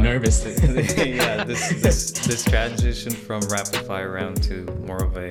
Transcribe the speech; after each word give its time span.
nervous. 0.00 0.44
yeah, 0.98 1.44
this, 1.44 1.68
this 1.82 2.10
this 2.26 2.44
transition 2.44 3.12
from 3.12 3.40
rapid 3.42 3.80
fire 3.86 4.12
round 4.12 4.42
to 4.44 4.64
more 4.86 5.02
of 5.02 5.16
a 5.16 5.30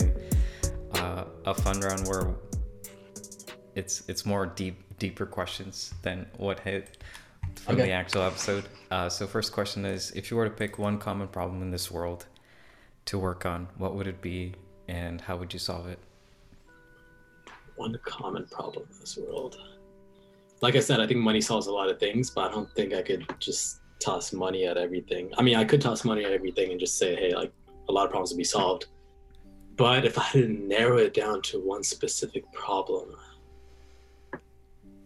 uh, 0.93 1.25
a 1.45 1.53
fun 1.53 1.79
round 1.79 2.07
where 2.07 2.33
it's 3.75 4.03
it's 4.07 4.25
more 4.25 4.45
deep 4.45 4.77
deeper 4.99 5.25
questions 5.25 5.93
than 6.01 6.25
what 6.37 6.59
hit 6.59 6.97
from 7.55 7.75
Okay. 7.75 7.85
the 7.85 7.91
actual 7.91 8.23
episode. 8.23 8.65
Uh, 8.91 9.09
so 9.09 9.27
first 9.27 9.51
question 9.51 9.85
is, 9.85 10.11
if 10.11 10.31
you 10.31 10.37
were 10.37 10.45
to 10.45 10.55
pick 10.55 10.77
one 10.77 10.97
common 10.97 11.27
problem 11.27 11.61
in 11.61 11.71
this 11.71 11.89
world 11.91 12.25
to 13.05 13.17
work 13.17 13.45
on, 13.45 13.67
what 13.77 13.95
would 13.95 14.07
it 14.07 14.21
be, 14.21 14.53
and 14.87 15.21
how 15.21 15.37
would 15.37 15.53
you 15.53 15.59
solve 15.59 15.87
it? 15.87 15.99
One 17.75 17.97
common 18.03 18.45
problem 18.47 18.85
in 18.91 18.99
this 18.99 19.17
world. 19.17 19.57
Like 20.61 20.75
I 20.75 20.79
said, 20.79 20.99
I 20.99 21.07
think 21.07 21.19
money 21.19 21.41
solves 21.41 21.67
a 21.67 21.71
lot 21.71 21.89
of 21.89 21.99
things, 21.99 22.29
but 22.29 22.49
I 22.49 22.53
don't 22.53 22.69
think 22.75 22.93
I 22.93 23.01
could 23.01 23.25
just 23.39 23.79
toss 23.99 24.33
money 24.33 24.65
at 24.65 24.77
everything. 24.77 25.31
I 25.37 25.41
mean, 25.41 25.55
I 25.55 25.63
could 25.65 25.81
toss 25.81 26.03
money 26.03 26.25
at 26.25 26.31
everything 26.31 26.71
and 26.71 26.79
just 26.79 26.97
say, 26.97 27.15
hey, 27.15 27.33
like 27.33 27.53
a 27.87 27.91
lot 27.91 28.05
of 28.05 28.11
problems 28.11 28.31
would 28.31 28.37
be 28.37 28.43
solved. 28.43 28.87
But 29.75 30.05
if 30.05 30.17
I 30.17 30.23
had 30.23 30.41
to 30.41 30.47
narrow 30.47 30.97
it 30.97 31.13
down 31.13 31.41
to 31.43 31.59
one 31.59 31.83
specific 31.83 32.43
problem, 32.51 33.15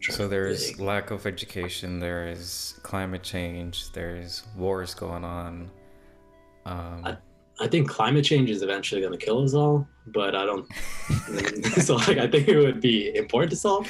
So 0.01 0.27
there 0.27 0.47
is 0.47 0.79
lack 0.79 1.11
of 1.11 1.25
education, 1.25 1.99
there 1.99 2.27
is 2.27 2.79
climate 2.83 3.23
change, 3.23 3.91
there's 3.91 4.43
wars 4.57 4.93
going 4.93 5.23
on. 5.23 5.69
Um, 6.65 7.17
I 7.59 7.67
think 7.67 7.87
climate 7.87 8.25
change 8.25 8.49
is 8.49 8.63
eventually 8.63 8.99
going 8.99 9.17
to 9.17 9.23
kill 9.23 9.43
us 9.43 9.53
all, 9.53 9.87
but 10.07 10.35
I 10.35 10.45
don't. 10.45 10.67
so 11.81 11.95
like, 11.95 12.17
I 12.17 12.27
think 12.27 12.47
it 12.47 12.57
would 12.57 12.81
be 12.81 13.15
important 13.15 13.51
to 13.51 13.57
solve, 13.57 13.87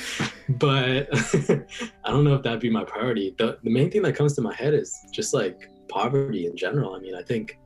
but 0.49 1.08
I 2.05 2.11
don't 2.11 2.23
know 2.23 2.36
if 2.36 2.44
that'd 2.44 2.59
be 2.59 2.69
my 2.69 2.83
priority. 2.83 3.36
The 3.38 3.59
the 3.63 3.69
main 3.69 3.89
thing 3.91 4.02
that 4.03 4.16
comes 4.16 4.33
to 4.36 4.41
my 4.41 4.53
head 4.53 4.73
is 4.73 4.95
just 5.11 5.33
like 5.33 5.69
poverty 5.89 6.47
in 6.47 6.55
general. 6.58 6.95
I 6.95 7.00
mean, 7.00 7.16
I 7.16 7.23
think 7.23 7.58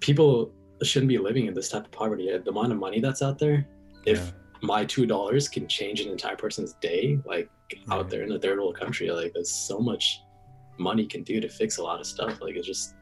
people 0.00 0.52
shouldn't 0.82 1.08
be 1.08 1.18
living 1.18 1.46
in 1.46 1.54
this 1.54 1.68
type 1.68 1.84
of 1.84 1.90
poverty. 1.90 2.32
Uh, 2.32 2.38
the 2.38 2.50
amount 2.50 2.72
of 2.72 2.78
money 2.78 3.00
that's 3.00 3.22
out 3.22 3.38
there, 3.38 3.66
if 4.06 4.18
Yeah. 4.18 4.30
my 4.62 4.84
two 4.84 5.06
dollars 5.06 5.48
can 5.48 5.66
change 5.66 6.00
an 6.00 6.08
entire 6.10 6.36
person's 6.36 6.74
day, 6.74 7.18
like 7.24 7.50
out 7.90 8.08
there 8.08 8.22
in 8.22 8.32
a 8.32 8.38
third 8.38 8.58
world 8.58 8.76
country, 8.78 9.10
like 9.10 9.32
there's 9.34 9.50
so 9.50 9.78
much 9.80 10.20
money 10.78 11.06
can 11.06 11.22
do 11.24 11.40
to 11.40 11.48
fix 11.48 11.78
a 11.78 11.82
lot 11.82 12.00
of 12.00 12.06
stuff. 12.06 12.40
Like 12.40 12.54
it's 12.56 12.66
just 12.66 12.94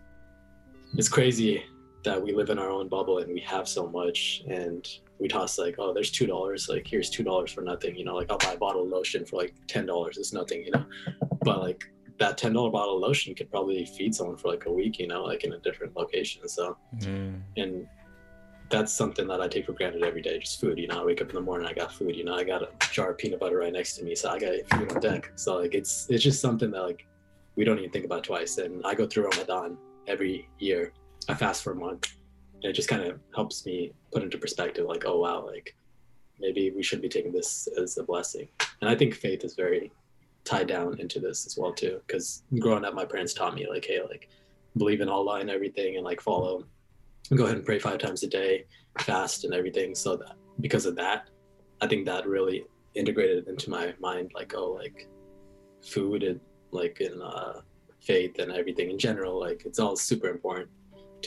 it's 0.94 1.08
crazy 1.08 1.62
that 2.04 2.22
we 2.22 2.32
live 2.32 2.50
in 2.50 2.58
our 2.58 2.70
own 2.70 2.88
bubble 2.88 3.18
and 3.18 3.32
we 3.32 3.40
have 3.40 3.68
so 3.68 3.88
much 3.88 4.42
and 4.48 4.86
we 5.18 5.28
toss 5.28 5.58
like 5.58 5.76
oh 5.78 5.92
there's 5.92 6.10
two 6.10 6.26
dollars 6.26 6.68
like 6.68 6.86
here's 6.86 7.10
two 7.10 7.22
dollars 7.22 7.50
for 7.52 7.62
nothing 7.62 7.96
you 7.96 8.04
know 8.04 8.14
like 8.14 8.30
i'll 8.30 8.38
buy 8.38 8.52
a 8.52 8.58
bottle 8.58 8.82
of 8.82 8.88
lotion 8.88 9.24
for 9.24 9.36
like 9.36 9.54
ten 9.66 9.86
dollars 9.86 10.18
it's 10.18 10.32
nothing 10.32 10.62
you 10.62 10.70
know 10.70 10.84
but 11.42 11.60
like 11.60 11.84
that 12.18 12.36
ten 12.36 12.52
dollar 12.52 12.70
bottle 12.70 12.96
of 12.96 13.02
lotion 13.02 13.34
could 13.34 13.50
probably 13.50 13.84
feed 13.84 14.14
someone 14.14 14.36
for 14.36 14.48
like 14.48 14.66
a 14.66 14.72
week 14.72 14.98
you 14.98 15.06
know 15.06 15.24
like 15.24 15.44
in 15.44 15.52
a 15.52 15.58
different 15.60 15.96
location 15.96 16.48
so 16.48 16.76
mm, 16.98 17.40
and 17.56 17.86
that's 18.68 18.92
something 18.92 19.28
that 19.28 19.40
I 19.40 19.48
take 19.48 19.66
for 19.66 19.72
granted 19.72 20.02
every 20.02 20.22
day. 20.22 20.38
Just 20.38 20.60
food, 20.60 20.78
you 20.78 20.88
know. 20.88 21.00
I 21.00 21.04
wake 21.04 21.20
up 21.22 21.28
in 21.28 21.34
the 21.34 21.40
morning, 21.40 21.68
I 21.68 21.72
got 21.72 21.92
food. 21.92 22.16
You 22.16 22.24
know, 22.24 22.34
I 22.34 22.44
got 22.44 22.62
a 22.62 22.68
jar 22.90 23.10
of 23.10 23.18
peanut 23.18 23.38
butter 23.38 23.58
right 23.58 23.72
next 23.72 23.96
to 23.96 24.04
me, 24.04 24.14
so 24.14 24.30
I 24.30 24.38
got 24.38 24.54
food 24.70 24.92
on 24.92 25.00
deck. 25.00 25.32
So 25.36 25.58
like, 25.58 25.74
it's 25.74 26.06
it's 26.10 26.22
just 26.22 26.40
something 26.40 26.70
that 26.72 26.82
like 26.82 27.06
we 27.54 27.64
don't 27.64 27.78
even 27.78 27.90
think 27.90 28.04
about 28.04 28.24
twice. 28.24 28.58
And 28.58 28.84
I 28.84 28.94
go 28.94 29.06
through 29.06 29.28
Ramadan 29.30 29.78
every 30.06 30.48
year. 30.58 30.92
I 31.28 31.34
fast 31.34 31.62
for 31.62 31.72
a 31.72 31.76
month, 31.76 32.16
and 32.66 32.72
it 32.72 32.74
just 32.74 32.88
kind 32.88 33.02
of 33.02 33.20
helps 33.32 33.64
me 33.64 33.92
put 34.10 34.24
into 34.24 34.38
perspective, 34.38 34.86
like, 34.86 35.04
oh 35.06 35.20
wow, 35.20 35.46
like 35.46 35.76
maybe 36.40 36.72
we 36.74 36.82
should 36.82 37.00
be 37.00 37.08
taking 37.08 37.30
this 37.32 37.68
as 37.80 37.96
a 37.96 38.02
blessing. 38.02 38.48
And 38.80 38.90
I 38.90 38.96
think 38.96 39.14
faith 39.14 39.44
is 39.44 39.54
very 39.54 39.92
tied 40.42 40.66
down 40.66 40.98
into 40.98 41.20
this 41.20 41.46
as 41.46 41.56
well 41.56 41.72
too, 41.72 42.00
because 42.04 42.42
growing 42.58 42.84
up, 42.84 42.92
my 42.92 43.04
parents 43.04 43.34
taught 43.34 43.54
me 43.54 43.68
like, 43.70 43.84
hey, 43.84 44.00
like 44.02 44.28
believe 44.76 45.00
in 45.00 45.08
Allah 45.08 45.38
and 45.38 45.48
everything, 45.48 45.94
and 45.94 46.04
like 46.04 46.20
follow 46.20 46.64
go 47.36 47.44
ahead 47.44 47.56
and 47.56 47.64
pray 47.64 47.78
five 47.78 47.98
times 47.98 48.24
a 48.24 48.26
day, 48.26 48.64
fast 48.98 49.44
and 49.44 49.54
everything. 49.54 49.94
So 49.94 50.16
that 50.16 50.34
because 50.60 50.86
of 50.86 50.96
that, 50.96 51.28
I 51.80 51.86
think 51.86 52.04
that 52.06 52.26
really 52.26 52.66
integrated 52.96 53.46
into 53.46 53.70
my 53.70 53.94
mind, 54.00 54.32
like 54.34 54.54
oh, 54.56 54.72
like 54.72 55.06
food 55.84 56.24
and 56.24 56.40
like 56.72 57.00
in 57.00 57.22
uh, 57.22 57.60
faith 58.00 58.40
and 58.40 58.50
everything 58.50 58.90
in 58.90 58.98
general, 58.98 59.38
like 59.38 59.62
it's 59.66 59.78
all 59.78 59.94
super 59.94 60.26
important 60.26 60.68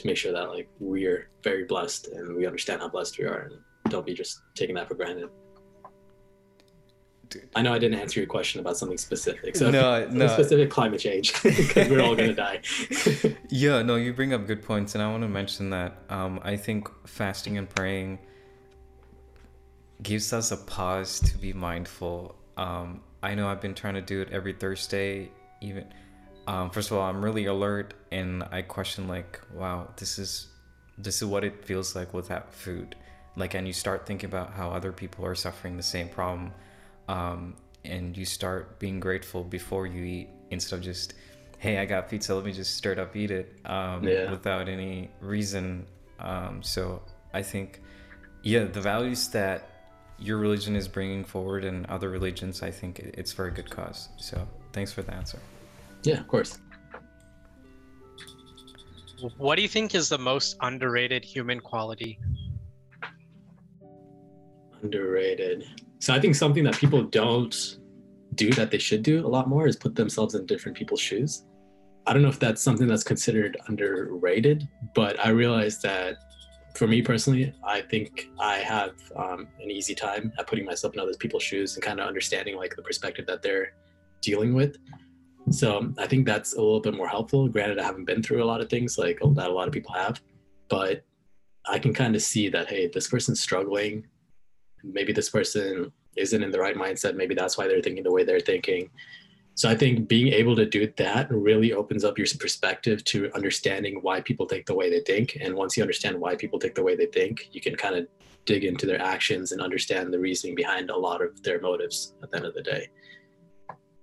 to 0.00 0.06
make 0.06 0.16
sure 0.16 0.32
that 0.32 0.50
like 0.50 0.68
we're 0.78 1.28
very 1.42 1.64
blessed 1.64 2.08
and 2.08 2.34
we 2.34 2.46
understand 2.46 2.80
how 2.80 2.88
blessed 2.88 3.18
we 3.18 3.24
are 3.24 3.40
and 3.50 3.54
don't 3.90 4.06
be 4.06 4.14
just 4.14 4.40
taking 4.54 4.74
that 4.76 4.88
for 4.88 4.94
granted. 4.94 5.28
Dude. 7.28 7.48
I 7.54 7.62
know 7.62 7.72
I 7.72 7.78
didn't 7.78 8.00
answer 8.00 8.18
your 8.18 8.26
question 8.26 8.60
about 8.60 8.76
something 8.76 8.98
specific. 8.98 9.54
So 9.54 9.70
No, 9.70 10.04
no. 10.10 10.26
specific 10.26 10.68
climate 10.68 10.98
change 11.00 11.32
because 11.42 11.88
we're 11.88 12.00
all 12.00 12.16
gonna 12.16 12.34
die. 12.34 12.60
Yeah, 13.52 13.82
no, 13.82 13.96
you 13.96 14.12
bring 14.12 14.32
up 14.32 14.46
good 14.46 14.62
points, 14.62 14.94
and 14.94 15.02
I 15.02 15.10
want 15.10 15.22
to 15.22 15.28
mention 15.28 15.70
that 15.70 15.98
um, 16.08 16.40
I 16.42 16.56
think 16.56 16.88
fasting 17.06 17.58
and 17.58 17.68
praying 17.68 18.18
gives 20.02 20.32
us 20.32 20.50
a 20.50 20.56
pause 20.56 21.20
to 21.20 21.36
be 21.38 21.52
mindful. 21.52 22.34
Um, 22.56 23.00
I 23.22 23.34
know 23.34 23.48
I've 23.48 23.60
been 23.60 23.74
trying 23.74 23.94
to 23.94 24.00
do 24.02 24.20
it 24.22 24.30
every 24.32 24.52
Thursday, 24.52 25.30
even. 25.60 25.84
Um, 26.50 26.68
first 26.70 26.90
of 26.90 26.96
all, 26.96 27.08
I'm 27.08 27.24
really 27.24 27.46
alert, 27.46 27.94
and 28.10 28.42
I 28.50 28.62
question 28.62 29.06
like, 29.06 29.40
wow, 29.54 29.88
this 29.96 30.18
is 30.18 30.48
this 30.98 31.22
is 31.22 31.24
what 31.24 31.44
it 31.44 31.64
feels 31.64 31.94
like 31.94 32.12
without 32.12 32.52
food. 32.52 32.96
Like, 33.36 33.54
and 33.54 33.66
you 33.66 33.72
start 33.72 34.04
thinking 34.04 34.28
about 34.28 34.52
how 34.52 34.70
other 34.70 34.92
people 34.92 35.24
are 35.24 35.36
suffering 35.36 35.76
the 35.76 35.82
same 35.96 36.08
problem, 36.08 36.52
um, 37.08 37.54
and 37.84 38.16
you 38.16 38.24
start 38.24 38.80
being 38.80 38.98
grateful 38.98 39.44
before 39.44 39.86
you 39.86 40.02
eat 40.04 40.28
instead 40.50 40.76
of 40.78 40.82
just 40.82 41.14
hey, 41.58 41.76
I 41.78 41.84
got 41.84 42.08
pizza, 42.08 42.34
let 42.34 42.44
me 42.44 42.52
just 42.52 42.74
straight 42.76 42.98
up 42.98 43.14
eat 43.14 43.30
it 43.30 43.46
um, 43.66 44.02
Yeah. 44.02 44.30
without 44.30 44.66
any 44.66 45.10
reason. 45.20 45.86
Um, 46.18 46.62
so 46.62 47.02
I 47.34 47.42
think, 47.42 47.82
yeah, 48.42 48.64
the 48.64 48.80
values 48.80 49.28
that 49.28 49.68
your 50.18 50.38
religion 50.38 50.74
is 50.74 50.88
bringing 50.88 51.22
forward 51.22 51.66
and 51.66 51.84
other 51.86 52.08
religions, 52.08 52.62
I 52.62 52.70
think 52.70 52.98
it's 53.00 53.30
for 53.30 53.44
a 53.44 53.50
good 53.50 53.68
cause. 53.68 54.08
So 54.16 54.48
thanks 54.72 54.90
for 54.90 55.02
the 55.02 55.12
answer. 55.12 55.38
Yeah, 56.02 56.20
of 56.20 56.28
course. 56.28 56.58
What 59.36 59.56
do 59.56 59.62
you 59.62 59.68
think 59.68 59.94
is 59.94 60.08
the 60.08 60.18
most 60.18 60.56
underrated 60.62 61.24
human 61.24 61.60
quality? 61.60 62.18
underrated. 64.82 65.66
So 65.98 66.14
I 66.14 66.20
think 66.20 66.34
something 66.34 66.64
that 66.64 66.76
people 66.76 67.02
don't 67.02 67.78
do 68.34 68.50
that 68.52 68.70
they 68.70 68.78
should 68.78 69.02
do 69.02 69.26
a 69.26 69.28
lot 69.28 69.48
more 69.48 69.66
is 69.66 69.76
put 69.76 69.94
themselves 69.94 70.34
in 70.34 70.46
different 70.46 70.76
people's 70.76 71.00
shoes. 71.00 71.44
I 72.06 72.12
don't 72.12 72.22
know 72.22 72.28
if 72.28 72.38
that's 72.38 72.62
something 72.62 72.86
that's 72.86 73.04
considered 73.04 73.56
underrated, 73.68 74.66
but 74.94 75.22
I 75.24 75.30
realize 75.30 75.80
that 75.82 76.16
for 76.74 76.86
me 76.86 77.02
personally, 77.02 77.52
I 77.64 77.82
think 77.82 78.30
I 78.38 78.58
have 78.58 78.94
um, 79.16 79.48
an 79.60 79.70
easy 79.70 79.94
time 79.94 80.32
at 80.38 80.46
putting 80.46 80.64
myself 80.64 80.94
in 80.94 81.00
other 81.00 81.12
people's 81.18 81.42
shoes 81.42 81.74
and 81.74 81.82
kind 81.84 82.00
of 82.00 82.06
understanding 82.06 82.56
like 82.56 82.74
the 82.76 82.82
perspective 82.82 83.26
that 83.26 83.42
they're 83.42 83.72
dealing 84.22 84.54
with. 84.54 84.76
So 85.50 85.92
I 85.98 86.06
think 86.06 86.26
that's 86.26 86.54
a 86.54 86.60
little 86.60 86.80
bit 86.80 86.94
more 86.94 87.08
helpful. 87.08 87.48
Granted, 87.48 87.78
I 87.78 87.84
haven't 87.84 88.04
been 88.04 88.22
through 88.22 88.42
a 88.42 88.46
lot 88.46 88.60
of 88.60 88.68
things 88.68 88.96
like 88.96 89.18
oh, 89.20 89.32
that 89.34 89.48
a 89.48 89.52
lot 89.52 89.66
of 89.66 89.74
people 89.74 89.92
have, 89.94 90.20
but 90.68 91.04
I 91.66 91.78
can 91.78 91.92
kind 91.92 92.14
of 92.14 92.22
see 92.22 92.48
that 92.50 92.68
hey, 92.68 92.88
this 92.92 93.08
person's 93.08 93.40
struggling. 93.40 94.06
Maybe 94.84 95.12
this 95.12 95.28
person 95.28 95.92
isn't 96.16 96.42
in 96.42 96.50
the 96.50 96.60
right 96.60 96.76
mindset. 96.76 97.16
Maybe 97.16 97.34
that's 97.34 97.58
why 97.58 97.66
they're 97.66 97.82
thinking 97.82 98.04
the 98.04 98.12
way 98.12 98.24
they're 98.24 98.40
thinking. 98.40 98.90
So 99.56 99.68
i 99.68 99.74
think 99.74 100.08
being 100.08 100.28
able 100.32 100.56
to 100.56 100.64
do 100.64 100.90
that 100.96 101.30
really 101.30 101.74
opens 101.74 102.02
up 102.02 102.16
your 102.16 102.26
perspective 102.38 103.04
to 103.04 103.30
understanding 103.34 103.98
why 104.00 104.22
people 104.22 104.46
think 104.46 104.64
the 104.64 104.74
way 104.74 104.88
they 104.88 105.00
think. 105.00 105.36
And 105.40 105.54
once 105.54 105.76
you 105.76 105.82
understand 105.82 106.18
why 106.18 106.36
people 106.36 106.58
think 106.58 106.74
the 106.74 106.82
way 106.82 106.96
they 106.96 107.06
think 107.06 107.48
you 107.52 107.60
can 107.60 107.74
kind 107.74 107.96
of 107.96 108.06
dig 108.46 108.64
into 108.64 108.86
their 108.86 109.02
actions 109.02 109.52
and 109.52 109.60
understand 109.60 110.14
the 110.14 110.18
reasoning 110.18 110.54
behind 110.54 110.88
a 110.88 110.96
lot 110.96 111.20
of 111.20 111.42
their 111.42 111.60
motives 111.60 112.14
at 112.22 112.30
the 112.30 112.36
end 112.38 112.46
of 112.46 112.54
the 112.54 112.62
day 112.62 112.88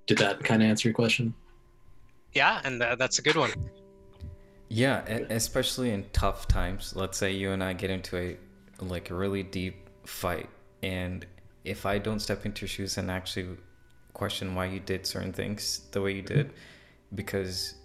did 0.07 0.17
that 0.17 0.43
kind 0.43 0.63
of 0.63 0.69
answer 0.69 0.87
your 0.87 0.95
question 0.95 1.33
Yeah, 2.33 2.61
and 2.63 2.81
tha- 2.81 2.95
that's 2.97 3.19
a 3.19 3.21
good 3.21 3.35
one. 3.35 3.51
Yeah, 4.69 4.97
especially 5.29 5.91
in 5.91 6.05
tough 6.11 6.47
times. 6.47 6.93
Let's 6.95 7.17
say 7.17 7.31
you 7.31 7.51
and 7.51 7.63
I 7.63 7.73
get 7.73 7.89
into 7.89 8.17
a 8.17 8.37
like 8.83 9.09
a 9.11 9.15
really 9.15 9.43
deep 9.43 9.89
fight, 10.05 10.49
and 10.83 11.25
if 11.63 11.85
I 11.85 11.97
don't 11.99 12.19
step 12.19 12.45
into 12.45 12.61
your 12.61 12.67
shoes 12.69 12.97
and 12.97 13.09
actually 13.09 13.57
question 14.13 14.55
why 14.55 14.65
you 14.65 14.79
did 14.79 15.05
certain 15.05 15.31
things 15.31 15.87
the 15.91 16.01
way 16.01 16.13
you 16.13 16.21
did, 16.21 16.51
because 17.15 17.75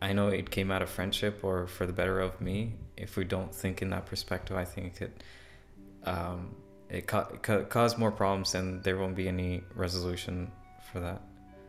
I 0.00 0.12
know 0.12 0.28
it 0.28 0.50
came 0.50 0.70
out 0.70 0.82
of 0.82 0.88
friendship 0.88 1.40
or 1.42 1.66
for 1.66 1.86
the 1.86 1.92
better 1.92 2.20
of 2.20 2.40
me. 2.40 2.74
If 2.96 3.16
we 3.16 3.24
don't 3.24 3.54
think 3.54 3.82
in 3.82 3.90
that 3.90 4.06
perspective, 4.06 4.56
I 4.56 4.64
think 4.64 5.02
it 5.02 5.22
um, 6.04 6.54
it 6.88 7.06
ca- 7.06 7.30
ca- 7.42 7.64
cause 7.64 7.98
more 7.98 8.10
problems, 8.10 8.54
and 8.54 8.82
there 8.82 8.96
won't 8.96 9.14
be 9.16 9.28
any 9.28 9.62
resolution 9.74 10.50
for 10.90 11.00
that. 11.00 11.20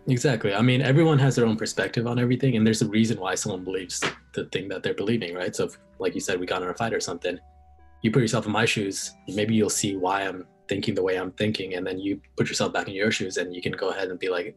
Exactly. 0.08 0.54
I 0.54 0.62
mean, 0.62 0.82
everyone 0.82 1.20
has 1.20 1.36
their 1.36 1.46
own 1.46 1.58
perspective 1.58 2.08
on 2.08 2.20
everything, 2.20 2.56
and 2.58 2.66
there's 2.66 2.82
a 2.82 2.88
reason 2.88 3.20
why 3.20 3.36
someone 3.36 3.64
believes 3.64 4.02
the 4.34 4.46
thing 4.46 4.68
that 4.70 4.82
they're 4.82 4.94
believing, 4.94 5.36
right? 5.36 5.56
So, 5.56 5.66
if, 5.66 5.78
like 6.00 6.16
you 6.16 6.22
said, 6.22 6.40
we 6.40 6.46
got 6.46 6.64
in 6.64 6.70
a 6.70 6.74
fight 6.74 6.94
or 6.94 7.00
something, 7.00 7.38
you 8.02 8.12
put 8.12 8.22
yourself 8.22 8.46
in 8.46 8.52
my 8.52 8.66
shoes, 8.66 9.14
maybe 9.28 9.54
you'll 9.54 9.70
see 9.70 9.96
why 9.96 10.22
I'm 10.22 10.46
thinking 10.68 10.96
the 10.96 11.04
way 11.04 11.18
I'm 11.18 11.32
thinking, 11.32 11.76
and 11.76 11.86
then 11.86 12.00
you 12.00 12.22
put 12.38 12.48
yourself 12.48 12.74
back 12.74 12.88
in 12.88 12.94
your 12.94 13.12
shoes, 13.12 13.38
and 13.38 13.54
you 13.54 13.62
can 13.62 13.74
go 13.74 13.90
ahead 13.90 14.10
and 14.10 14.18
be 14.18 14.30
like, 14.30 14.56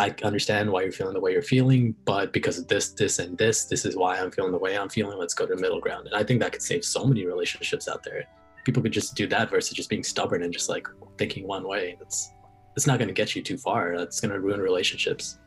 I 0.00 0.14
understand 0.22 0.70
why 0.70 0.82
you're 0.82 0.92
feeling 0.92 1.14
the 1.14 1.20
way 1.20 1.32
you're 1.32 1.42
feeling, 1.42 1.94
but 2.04 2.32
because 2.32 2.56
of 2.56 2.68
this, 2.68 2.90
this, 2.90 3.18
and 3.18 3.36
this, 3.36 3.64
this 3.64 3.84
is 3.84 3.96
why 3.96 4.16
I'm 4.16 4.30
feeling 4.30 4.52
the 4.52 4.58
way 4.58 4.78
I'm 4.78 4.88
feeling. 4.88 5.18
Let's 5.18 5.34
go 5.34 5.44
to 5.44 5.54
the 5.54 5.60
middle 5.60 5.80
ground. 5.80 6.06
And 6.06 6.14
I 6.14 6.22
think 6.22 6.40
that 6.40 6.52
could 6.52 6.62
save 6.62 6.84
so 6.84 7.04
many 7.04 7.26
relationships 7.26 7.88
out 7.88 8.04
there. 8.04 8.24
People 8.64 8.80
could 8.80 8.92
just 8.92 9.16
do 9.16 9.26
that 9.26 9.50
versus 9.50 9.76
just 9.76 9.90
being 9.90 10.04
stubborn 10.04 10.44
and 10.44 10.52
just 10.52 10.68
like 10.68 10.86
thinking 11.16 11.48
one 11.48 11.66
way. 11.66 11.96
That's 11.98 12.30
that's 12.74 12.86
not 12.86 12.98
going 12.98 13.08
to 13.08 13.14
get 13.14 13.34
you 13.34 13.42
too 13.42 13.56
far. 13.56 13.96
That's 13.98 14.20
going 14.20 14.32
to 14.32 14.40
ruin 14.40 14.60
relationships. 14.60 15.38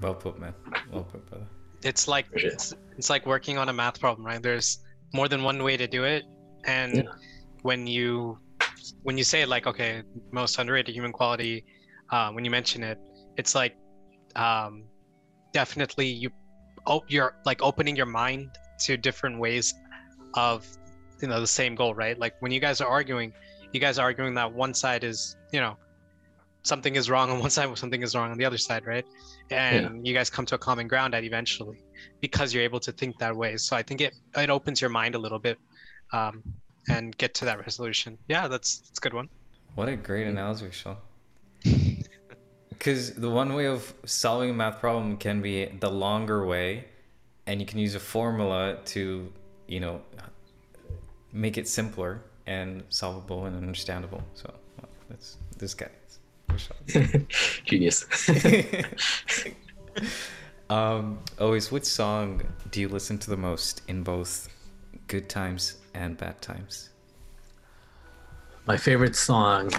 Well 0.00 0.14
put, 0.14 0.38
man. 0.38 0.54
Well 0.92 1.02
put, 1.04 1.26
brother. 1.28 1.46
It's 1.82 2.06
like 2.08 2.26
Sure. 2.36 2.50
it's, 2.50 2.74
it's 2.96 3.10
like 3.10 3.26
working 3.26 3.58
on 3.58 3.68
a 3.68 3.72
math 3.72 4.00
problem, 4.00 4.24
right? 4.26 4.42
There's 4.42 4.78
more 5.14 5.28
than 5.28 5.42
one 5.42 5.62
way 5.62 5.76
to 5.76 5.86
do 5.86 6.04
it, 6.04 6.24
and 6.64 6.96
Yeah. 6.96 7.02
when 7.62 7.86
you 7.86 8.38
when 9.02 9.18
you 9.18 9.24
say 9.24 9.44
like, 9.44 9.66
okay, 9.66 10.02
most 10.32 10.58
underrated 10.58 10.94
human 10.94 11.12
quality, 11.12 11.64
uh, 12.10 12.30
when 12.30 12.44
you 12.44 12.50
mention 12.50 12.82
it, 12.82 12.98
it's 13.36 13.54
like 13.54 13.76
um, 14.36 14.84
definitely 15.52 16.06
you 16.06 16.30
oh, 16.86 17.02
you're 17.08 17.34
like 17.44 17.62
opening 17.62 17.96
your 17.96 18.06
mind 18.06 18.50
to 18.80 18.96
different 18.96 19.38
ways 19.38 19.74
of 20.34 20.66
you 21.20 21.28
know 21.28 21.40
the 21.40 21.46
same 21.46 21.74
goal, 21.74 21.94
right? 21.94 22.18
Like 22.18 22.34
when 22.40 22.52
you 22.52 22.60
guys 22.60 22.80
are 22.80 22.88
arguing, 22.88 23.32
you 23.72 23.80
guys 23.80 23.98
are 23.98 24.02
arguing 24.02 24.34
that 24.34 24.52
one 24.52 24.74
side 24.74 25.04
is 25.04 25.36
you 25.52 25.60
know 25.60 25.76
something 26.68 26.94
is 26.94 27.10
wrong 27.10 27.30
on 27.30 27.40
one 27.40 27.50
side, 27.56 27.76
something 27.76 28.02
is 28.02 28.14
wrong 28.14 28.30
on 28.30 28.38
the 28.38 28.44
other 28.44 28.58
side, 28.58 28.86
right? 28.86 29.06
And 29.50 30.06
you 30.06 30.14
guys 30.14 30.30
come 30.30 30.46
to 30.46 30.54
a 30.54 30.58
common 30.58 30.86
ground 30.86 31.14
at 31.14 31.24
eventually 31.24 31.78
because 32.20 32.52
you're 32.52 32.62
able 32.62 32.80
to 32.80 32.92
think 32.92 33.18
that 33.18 33.34
way. 33.34 33.56
So 33.56 33.76
I 33.76 33.82
think 33.82 34.00
it 34.00 34.14
it 34.36 34.50
opens 34.50 34.80
your 34.80 34.90
mind 34.90 35.14
a 35.14 35.18
little 35.18 35.38
bit 35.38 35.58
um, 36.12 36.42
and 36.88 37.16
get 37.16 37.34
to 37.34 37.44
that 37.46 37.58
resolution. 37.58 38.18
Yeah, 38.28 38.46
that's 38.48 38.78
that's 38.78 38.98
a 38.98 39.00
good 39.00 39.14
one. 39.14 39.28
What 39.74 39.88
a 39.88 39.96
great 39.96 40.26
analogy, 40.26 40.70
Sean. 40.70 40.96
Because 42.68 43.14
the 43.14 43.28
one 43.28 43.54
way 43.54 43.66
of 43.66 43.92
solving 44.04 44.50
a 44.50 44.52
math 44.52 44.78
problem 44.78 45.16
can 45.16 45.42
be 45.42 45.64
the 45.66 45.90
longer 45.90 46.46
way, 46.46 46.84
and 47.44 47.60
you 47.60 47.66
can 47.66 47.80
use 47.80 47.96
a 47.96 48.00
formula 48.00 48.78
to, 48.94 49.32
you 49.66 49.80
know, 49.80 50.00
make 51.32 51.58
it 51.58 51.66
simpler 51.66 52.22
and 52.46 52.84
solvable 52.88 53.46
and 53.46 53.56
understandable. 53.56 54.22
So 54.34 54.54
well, 54.76 54.88
that's 55.08 55.38
this 55.58 55.74
guy. 55.74 55.90
Genius. 57.64 58.06
um, 60.70 61.18
always, 61.38 61.70
which 61.70 61.84
song 61.84 62.42
do 62.70 62.80
you 62.80 62.88
listen 62.88 63.18
to 63.18 63.30
the 63.30 63.36
most 63.36 63.82
in 63.88 64.02
both 64.02 64.48
good 65.06 65.28
times 65.28 65.78
and 65.94 66.16
bad 66.16 66.40
times? 66.40 66.90
My 68.66 68.76
favorite 68.76 69.16
song. 69.16 69.70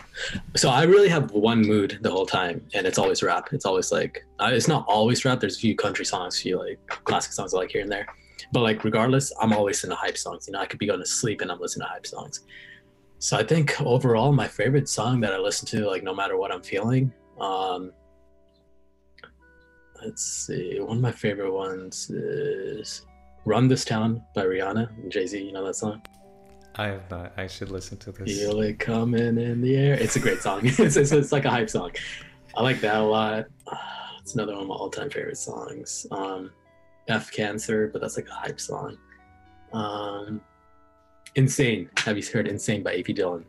So 0.55 0.69
I 0.69 0.83
really 0.83 1.09
have 1.09 1.29
one 1.31 1.61
mood 1.61 1.99
the 2.01 2.09
whole 2.09 2.25
time, 2.25 2.65
and 2.73 2.87
it's 2.87 2.97
always 2.97 3.21
rap. 3.21 3.49
It's 3.51 3.65
always 3.65 3.91
like 3.91 4.25
uh, 4.39 4.49
it's 4.51 4.67
not 4.67 4.83
always 4.87 5.23
rap. 5.25 5.39
There's 5.39 5.57
a 5.57 5.59
few 5.59 5.75
country 5.75 6.05
songs, 6.05 6.39
a 6.39 6.41
few 6.41 6.57
like 6.57 6.79
classic 7.03 7.33
songs 7.33 7.53
I 7.53 7.57
like 7.57 7.71
here 7.71 7.83
and 7.83 7.91
there. 7.91 8.07
But 8.51 8.61
like 8.61 8.83
regardless, 8.83 9.31
I'm 9.39 9.53
always 9.53 9.77
listening 9.77 9.91
to 9.91 10.01
hype 10.01 10.17
songs. 10.17 10.47
You 10.47 10.53
know, 10.53 10.59
I 10.59 10.65
could 10.65 10.79
be 10.79 10.87
going 10.87 10.99
to 10.99 11.05
sleep 11.05 11.41
and 11.41 11.51
I'm 11.51 11.59
listening 11.59 11.85
to 11.85 11.91
hype 11.91 12.07
songs. 12.07 12.41
So 13.19 13.37
I 13.37 13.43
think 13.43 13.81
overall, 13.81 14.31
my 14.31 14.47
favorite 14.47 14.87
song 14.87 15.19
that 15.21 15.33
I 15.33 15.37
listen 15.37 15.67
to, 15.67 15.85
like 15.85 16.03
no 16.03 16.15
matter 16.15 16.37
what 16.37 16.53
I'm 16.53 16.61
feeling, 16.61 17.11
um, 17.39 17.91
let's 20.01 20.23
see. 20.23 20.79
One 20.79 20.97
of 20.97 21.03
my 21.03 21.11
favorite 21.11 21.51
ones 21.51 22.09
is 22.09 23.05
"Run 23.43 23.67
This 23.67 23.83
Town" 23.83 24.23
by 24.33 24.45
Rihanna 24.45 24.97
and 25.03 25.11
Jay 25.11 25.27
Z. 25.27 25.37
You 25.37 25.51
know 25.51 25.65
that 25.65 25.75
song? 25.75 26.01
I 26.75 26.87
have 26.87 27.11
not. 27.11 27.33
I 27.35 27.47
should 27.47 27.71
listen 27.71 27.97
to 27.97 28.13
this. 28.13 28.39
Feel 28.39 28.61
it 28.61 28.79
coming 28.79 29.37
in 29.37 29.59
the 29.59 29.75
air. 29.75 29.95
It's 29.95 30.15
a 30.15 30.19
great 30.21 30.41
song. 30.41 30.61
it's, 30.63 30.79
it's, 30.79 31.11
it's 31.11 31.33
like 31.33 31.43
a 31.43 31.49
hype 31.49 31.69
song. 31.69 31.91
I 32.55 32.63
like 32.63 32.79
that 32.81 32.95
a 32.95 33.03
lot. 33.03 33.45
It's 34.21 34.35
another 34.35 34.53
one 34.53 34.61
of 34.61 34.67
my 34.67 34.75
all-time 34.75 35.09
favorite 35.09 35.39
songs. 35.39 36.05
Um, 36.11 36.51
F 37.07 37.31
Cancer, 37.31 37.89
but 37.91 37.99
that's 37.99 38.15
like 38.15 38.29
a 38.29 38.33
hype 38.33 38.59
song. 38.59 38.95
Um, 39.73 40.41
Insane. 41.35 41.89
Have 41.97 42.17
you 42.17 42.23
heard 42.31 42.47
Insane 42.47 42.83
by 42.83 42.95
AP 42.95 43.07
Dhillon? 43.07 43.45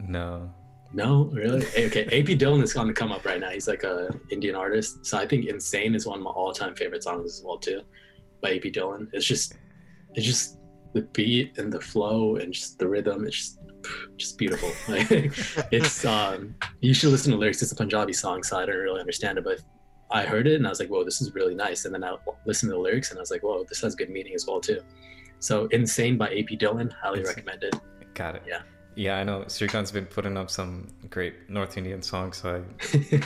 No. 0.00 0.50
No, 0.92 1.24
really? 1.32 1.66
okay, 1.76 2.04
AP 2.04 2.38
Dhillon 2.38 2.62
is 2.62 2.74
on 2.76 2.86
the 2.86 2.92
come 2.92 3.12
up 3.12 3.24
right 3.24 3.40
now. 3.40 3.50
He's 3.50 3.68
like 3.68 3.82
a 3.82 4.08
Indian 4.30 4.54
artist, 4.54 5.04
so 5.04 5.18
I 5.18 5.26
think 5.26 5.46
"Insane" 5.46 5.94
is 5.94 6.06
one 6.06 6.18
of 6.18 6.24
my 6.24 6.30
all-time 6.30 6.74
favorite 6.74 7.02
songs 7.02 7.38
as 7.38 7.42
well 7.44 7.58
too, 7.58 7.82
by 8.40 8.54
AP 8.54 8.62
Dhillon. 8.62 9.08
It's 9.12 9.26
just, 9.26 9.54
it's 10.14 10.24
just 10.24 10.58
the 10.94 11.02
beat 11.02 11.58
and 11.58 11.72
the 11.72 11.80
flow 11.80 12.36
and 12.36 12.52
just 12.52 12.78
the 12.78 12.88
rhythm. 12.88 13.26
It's 13.26 13.36
just, 13.36 13.58
just 14.16 14.38
beautiful. 14.38 14.70
Like, 14.88 15.10
it's 15.72 16.04
um, 16.04 16.54
you 16.80 16.94
should 16.94 17.10
listen 17.10 17.32
to 17.32 17.38
lyrics. 17.38 17.60
It's 17.62 17.72
a 17.72 17.76
Punjabi 17.76 18.12
song, 18.12 18.42
so 18.42 18.56
I 18.56 18.64
don't 18.64 18.76
really 18.76 19.00
understand 19.00 19.38
it, 19.38 19.44
but 19.44 19.60
I 20.10 20.22
heard 20.22 20.46
it 20.46 20.54
and 20.54 20.66
I 20.66 20.70
was 20.70 20.78
like, 20.78 20.88
"Whoa, 20.88 21.04
this 21.04 21.20
is 21.20 21.34
really 21.34 21.54
nice." 21.54 21.84
And 21.84 21.92
then 21.92 22.04
I 22.04 22.16
listened 22.46 22.70
to 22.70 22.74
the 22.76 22.80
lyrics 22.80 23.10
and 23.10 23.18
I 23.18 23.20
was 23.20 23.30
like, 23.30 23.42
"Whoa, 23.42 23.64
this 23.68 23.80
has 23.80 23.96
good 23.96 24.08
meaning 24.08 24.34
as 24.34 24.46
well 24.46 24.60
too." 24.60 24.80
So, 25.38 25.66
"Insane" 25.66 26.16
by 26.16 26.28
AP 26.28 26.58
Dhillon, 26.58 26.90
highly 26.92 27.20
Insane. 27.20 27.36
recommended. 27.36 27.74
Got 28.14 28.36
it. 28.36 28.42
Yeah. 28.46 28.62
Yeah, 28.96 29.18
I 29.18 29.24
know 29.24 29.40
Srikant's 29.42 29.92
been 29.92 30.06
putting 30.06 30.38
up 30.38 30.50
some 30.50 30.88
great 31.10 31.50
North 31.50 31.76
Indian 31.76 32.00
songs, 32.00 32.38
so 32.38 32.64
I 32.64 33.18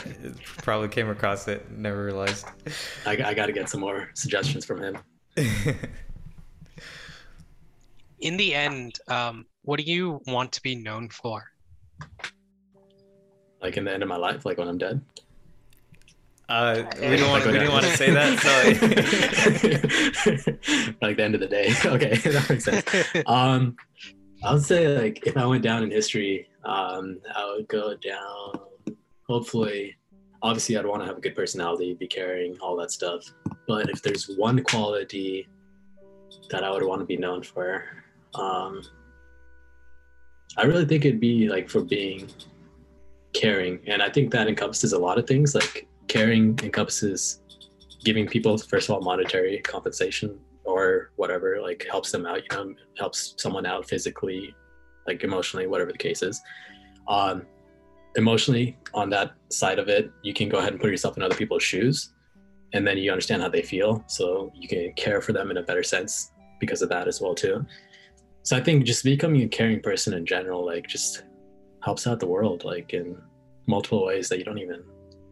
probably 0.57 0.89
came 0.89 1.09
across 1.09 1.47
it, 1.47 1.71
never 1.71 2.03
realized. 2.03 2.45
I, 3.05 3.11
I 3.11 3.33
got 3.33 3.45
to 3.45 3.53
get 3.53 3.69
some 3.69 3.79
more 3.79 4.09
suggestions 4.13 4.65
from 4.65 4.81
him. 4.83 4.97
In 8.19 8.35
the 8.35 8.53
end, 8.53 8.99
um, 9.07 9.45
what 9.63 9.79
do 9.79 9.83
you 9.83 10.21
want 10.27 10.51
to 10.51 10.61
be 10.61 10.75
known 10.75 11.07
for? 11.09 11.45
Like 13.61 13.77
in 13.77 13.85
the 13.85 13.93
end 13.93 14.03
of 14.03 14.09
my 14.09 14.17
life, 14.17 14.45
like 14.45 14.57
when 14.57 14.67
I'm 14.67 14.77
dead. 14.77 15.01
Uh, 16.49 16.83
we 16.99 17.15
don't 17.15 17.29
want 17.29 17.45
we 17.45 17.53
didn't 17.53 17.71
want 17.71 17.85
to 17.85 17.95
say 17.95 18.11
that, 18.11 18.39
sorry. 18.43 18.73
like 21.01 21.15
the 21.17 21.23
end 21.23 21.35
of 21.35 21.41
the 21.41 21.47
day. 21.47 21.73
Okay, 21.85 22.15
that 22.15 22.49
makes 22.49 22.65
sense. 22.65 22.85
Um, 23.25 23.77
I 24.43 24.53
would 24.53 24.63
say 24.63 24.87
like 24.87 25.25
if 25.25 25.37
I 25.37 25.45
went 25.45 25.63
down 25.63 25.83
in 25.83 25.91
history, 25.91 26.49
um, 26.65 27.19
I 27.35 27.53
would 27.55 27.67
go 27.67 27.95
down. 27.95 28.59
Hopefully, 29.29 29.95
obviously, 30.41 30.77
I'd 30.77 30.85
want 30.85 31.01
to 31.03 31.07
have 31.07 31.17
a 31.17 31.21
good 31.21 31.35
personality, 31.35 31.93
be 31.93 32.07
caring, 32.07 32.57
all 32.59 32.75
that 32.77 32.91
stuff. 32.91 33.23
But 33.67 33.89
if 33.89 34.01
there's 34.01 34.29
one 34.35 34.61
quality 34.63 35.47
that 36.49 36.63
I 36.63 36.71
would 36.71 36.83
want 36.83 36.99
to 36.99 37.05
be 37.05 37.15
known 37.17 37.43
for, 37.43 37.85
um, 38.35 38.81
I 40.57 40.63
really 40.63 40.85
think 40.85 41.05
it'd 41.05 41.21
be 41.21 41.47
like 41.47 41.69
for 41.69 41.81
being 41.81 42.29
caring, 43.33 43.79
and 43.87 44.01
I 44.01 44.09
think 44.09 44.31
that 44.31 44.47
encompasses 44.47 44.91
a 44.91 44.99
lot 44.99 45.17
of 45.17 45.25
things. 45.27 45.55
Like 45.55 45.87
caring 46.11 46.59
encompasses 46.61 47.41
giving 48.03 48.27
people 48.27 48.57
first 48.57 48.89
of 48.89 48.95
all 48.95 49.01
monetary 49.01 49.59
compensation 49.59 50.37
or 50.65 51.11
whatever 51.15 51.61
like 51.61 51.87
helps 51.89 52.11
them 52.11 52.25
out 52.25 52.41
you 52.43 52.57
know 52.57 52.73
helps 52.97 53.33
someone 53.37 53.65
out 53.65 53.87
physically 53.87 54.53
like 55.07 55.23
emotionally 55.23 55.67
whatever 55.67 55.91
the 55.91 55.97
case 55.97 56.21
is. 56.21 56.41
Um 57.07 57.43
emotionally 58.17 58.77
on 58.93 59.09
that 59.09 59.31
side 59.49 59.79
of 59.79 59.87
it 59.87 60.11
you 60.21 60.33
can 60.33 60.49
go 60.49 60.57
ahead 60.57 60.73
and 60.73 60.81
put 60.81 60.91
yourself 60.91 61.15
in 61.15 61.23
other 61.23 61.39
people's 61.41 61.63
shoes 61.63 62.13
and 62.73 62.85
then 62.85 62.97
you 62.97 63.09
understand 63.09 63.41
how 63.41 63.47
they 63.47 63.61
feel 63.61 64.03
so 64.07 64.51
you 64.53 64.67
can 64.67 64.91
care 65.03 65.21
for 65.21 65.31
them 65.31 65.49
in 65.49 65.57
a 65.57 65.63
better 65.63 65.83
sense 65.95 66.33
because 66.59 66.81
of 66.81 66.89
that 66.89 67.07
as 67.07 67.21
well 67.21 67.33
too. 67.33 67.65
So 68.43 68.57
i 68.57 68.61
think 68.65 68.83
just 68.83 69.05
becoming 69.05 69.43
a 69.43 69.47
caring 69.47 69.81
person 69.81 70.13
in 70.13 70.25
general 70.25 70.65
like 70.65 70.87
just 70.87 71.23
helps 71.85 72.05
out 72.05 72.19
the 72.19 72.31
world 72.35 72.65
like 72.65 72.93
in 72.93 73.17
multiple 73.65 74.05
ways 74.05 74.27
that 74.27 74.39
you 74.39 74.43
don't 74.43 74.63
even 74.67 74.83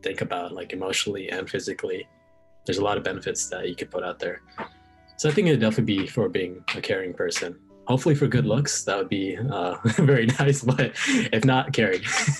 think 0.01 0.21
about 0.21 0.51
like 0.51 0.73
emotionally 0.73 1.29
and 1.29 1.49
physically 1.49 2.07
there's 2.65 2.77
a 2.77 2.83
lot 2.83 2.97
of 2.97 3.03
benefits 3.03 3.49
that 3.49 3.67
you 3.67 3.75
could 3.75 3.89
put 3.89 4.03
out 4.03 4.19
there 4.19 4.41
so 5.19 5.27
I 5.27 5.33
think 5.33 5.49
it'd 5.49 5.59
definitely 5.59 5.97
be 5.97 6.07
for 6.07 6.29
being 6.29 6.63
a 6.77 6.79
caring 6.79 7.13
person. 7.13 7.59
Hopefully 7.87 8.15
for 8.15 8.25
good 8.25 8.45
looks, 8.45 8.85
that 8.85 8.97
would 8.97 9.09
be 9.09 9.37
uh, 9.37 9.75
very 9.97 10.27
nice. 10.27 10.63
But 10.63 10.93
if 11.05 11.43
not, 11.43 11.73
caring. 11.73 12.01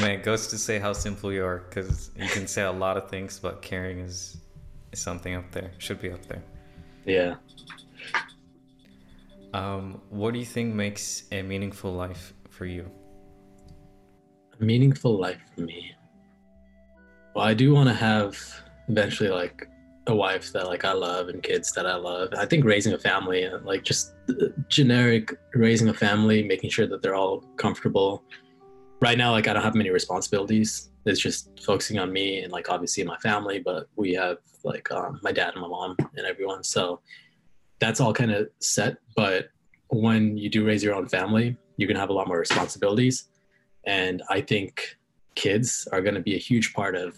Man, 0.00 0.10
it 0.10 0.24
goes 0.24 0.48
to 0.48 0.58
say 0.58 0.80
how 0.80 0.92
simple 0.92 1.32
you 1.32 1.44
are, 1.44 1.58
because 1.68 2.10
you 2.16 2.26
can 2.26 2.48
say 2.48 2.62
a 2.62 2.72
lot 2.72 2.96
of 2.96 3.08
things, 3.08 3.38
but 3.38 3.62
caring 3.62 4.00
is, 4.00 4.38
is 4.90 5.00
something 5.00 5.36
up 5.36 5.52
there. 5.52 5.70
Should 5.78 6.00
be 6.00 6.10
up 6.10 6.26
there. 6.26 6.42
yeah. 7.06 7.36
Um, 9.54 10.00
what 10.10 10.32
do 10.32 10.40
you 10.40 10.46
think 10.46 10.74
makes 10.74 11.24
a 11.30 11.42
meaningful 11.42 11.92
life 11.92 12.34
for 12.50 12.66
you? 12.66 12.90
A 14.60 14.64
meaningful 14.64 15.16
life 15.16 15.40
for 15.54 15.60
me. 15.60 15.94
Well, 17.34 17.44
I 17.46 17.54
do 17.54 17.72
want 17.72 17.88
to 17.88 17.94
have 17.94 18.38
eventually 18.88 19.30
like 19.30 19.66
a 20.06 20.14
wife 20.14 20.52
that 20.52 20.66
like 20.66 20.84
I 20.84 20.92
love 20.92 21.28
and 21.28 21.42
kids 21.42 21.72
that 21.72 21.86
I 21.86 21.94
love. 21.94 22.34
I 22.36 22.44
think 22.44 22.64
raising 22.64 22.92
a 22.92 22.98
family, 22.98 23.48
like 23.64 23.84
just 23.84 24.14
uh, 24.28 24.48
generic 24.68 25.32
raising 25.54 25.88
a 25.88 25.94
family, 25.94 26.42
making 26.42 26.70
sure 26.70 26.86
that 26.86 27.00
they're 27.00 27.14
all 27.14 27.40
comfortable. 27.56 28.22
Right 29.00 29.16
now, 29.16 29.30
like 29.30 29.48
I 29.48 29.54
don't 29.54 29.62
have 29.62 29.74
many 29.74 29.90
responsibilities. 29.90 30.90
It's 31.06 31.20
just 31.20 31.58
focusing 31.64 31.98
on 31.98 32.12
me 32.12 32.42
and 32.42 32.52
like 32.52 32.68
obviously 32.68 33.02
my 33.04 33.16
family, 33.18 33.60
but 33.60 33.88
we 33.96 34.12
have 34.14 34.38
like 34.62 34.90
um, 34.92 35.18
my 35.22 35.32
dad 35.32 35.54
and 35.54 35.62
my 35.62 35.68
mom 35.68 35.96
and 36.16 36.26
everyone. 36.26 36.62
So 36.62 37.00
that's 37.78 38.00
all 38.00 38.12
kind 38.12 38.30
of 38.30 38.48
set. 38.60 38.98
But 39.16 39.48
when 39.88 40.36
you 40.36 40.50
do 40.50 40.66
raise 40.66 40.84
your 40.84 40.94
own 40.94 41.08
family, 41.08 41.56
you 41.78 41.86
can 41.86 41.96
have 41.96 42.10
a 42.10 42.12
lot 42.12 42.28
more 42.28 42.38
responsibilities. 42.38 43.28
And 43.86 44.22
I 44.28 44.40
think 44.40 44.96
kids 45.34 45.88
are 45.92 46.00
going 46.00 46.14
to 46.14 46.20
be 46.20 46.34
a 46.34 46.38
huge 46.38 46.72
part 46.74 46.94
of 46.94 47.16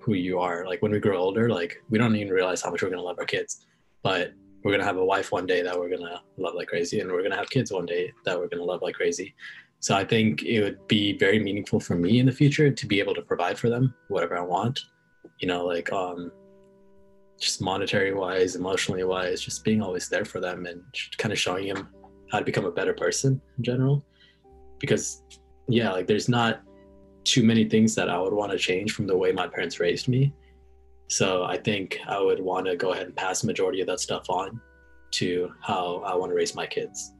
who 0.00 0.14
you 0.14 0.38
are. 0.38 0.66
Like 0.66 0.82
when 0.82 0.92
we 0.92 0.98
grow 0.98 1.18
older, 1.18 1.48
like 1.48 1.82
we 1.90 1.98
don't 1.98 2.16
even 2.16 2.32
realize 2.32 2.62
how 2.62 2.70
much 2.70 2.82
we're 2.82 2.90
gonna 2.90 3.02
love 3.02 3.18
our 3.18 3.24
kids, 3.24 3.66
but 4.02 4.32
we're 4.64 4.72
gonna 4.72 4.84
have 4.84 4.96
a 4.96 5.04
wife 5.04 5.30
one 5.30 5.46
day 5.46 5.62
that 5.62 5.78
we're 5.78 5.90
gonna 5.90 6.22
love 6.36 6.54
like 6.54 6.68
crazy, 6.68 7.00
and 7.00 7.10
we're 7.10 7.22
gonna 7.22 7.36
have 7.36 7.50
kids 7.50 7.70
one 7.70 7.86
day 7.86 8.12
that 8.24 8.38
we're 8.38 8.48
gonna 8.48 8.64
love 8.64 8.82
like 8.82 8.94
crazy. 8.94 9.34
So 9.80 9.94
I 9.94 10.04
think 10.04 10.42
it 10.42 10.62
would 10.62 10.86
be 10.88 11.16
very 11.16 11.38
meaningful 11.38 11.80
for 11.80 11.94
me 11.94 12.18
in 12.18 12.26
the 12.26 12.32
future 12.32 12.70
to 12.70 12.86
be 12.86 12.98
able 13.00 13.14
to 13.14 13.22
provide 13.22 13.58
for 13.58 13.70
them 13.70 13.94
whatever 14.08 14.36
I 14.36 14.42
want. 14.42 14.80
You 15.38 15.48
know, 15.48 15.64
like 15.64 15.90
um, 15.92 16.30
just 17.38 17.62
monetary 17.62 18.12
wise, 18.12 18.56
emotionally 18.56 19.04
wise, 19.04 19.40
just 19.40 19.64
being 19.64 19.80
always 19.80 20.08
there 20.08 20.26
for 20.26 20.40
them 20.40 20.66
and 20.66 20.82
kind 21.16 21.32
of 21.32 21.38
showing 21.38 21.72
them 21.72 21.88
how 22.30 22.38
to 22.38 22.44
become 22.44 22.66
a 22.66 22.70
better 22.70 22.92
person 22.92 23.40
in 23.56 23.64
general. 23.64 24.04
Because 24.78 25.22
yeah, 25.68 25.92
like 25.92 26.06
there's 26.06 26.28
not 26.28 26.62
too 27.24 27.42
many 27.42 27.64
things 27.64 27.94
that 27.94 28.08
I 28.08 28.18
would 28.18 28.32
want 28.32 28.52
to 28.52 28.58
change 28.58 28.92
from 28.92 29.06
the 29.06 29.16
way 29.16 29.32
my 29.32 29.46
parents 29.46 29.80
raised 29.80 30.08
me. 30.08 30.32
So 31.08 31.44
I 31.44 31.56
think 31.56 31.98
I 32.06 32.20
would 32.20 32.40
want 32.40 32.66
to 32.66 32.76
go 32.76 32.92
ahead 32.92 33.06
and 33.06 33.16
pass 33.16 33.40
the 33.40 33.46
majority 33.46 33.80
of 33.80 33.86
that 33.88 34.00
stuff 34.00 34.30
on 34.30 34.60
to 35.12 35.52
how 35.60 36.02
I 36.06 36.14
want 36.14 36.30
to 36.30 36.36
raise 36.36 36.54
my 36.54 36.66
kids. 36.66 37.12